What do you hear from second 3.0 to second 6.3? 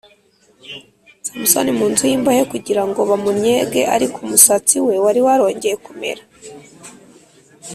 bamunnyege Ariko umusatsi we wari warongeye kumera